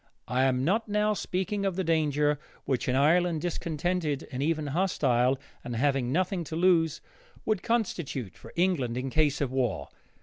[0.27, 5.37] I am not now speaking of the danger which an Ireland discontented, and even hostile,
[5.63, 7.01] and having nothing to lose,
[7.45, 9.89] would constitute for England in case of war.